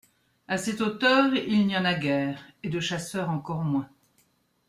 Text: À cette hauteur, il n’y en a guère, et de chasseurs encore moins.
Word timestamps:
À 0.47 0.57
cette 0.57 0.81
hauteur, 0.81 1.31
il 1.35 1.67
n’y 1.67 1.77
en 1.77 1.85
a 1.85 1.93
guère, 1.93 2.41
et 2.63 2.69
de 2.69 2.79
chasseurs 2.79 3.29
encore 3.29 3.63
moins. 3.63 3.87